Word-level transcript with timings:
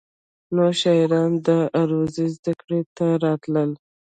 نوي 0.55 0.73
شاعران 0.81 1.31
د 1.47 1.49
عروضو 1.79 2.23
زدکړې 2.35 2.81
ته 2.97 3.05
راتلل. 3.25 3.69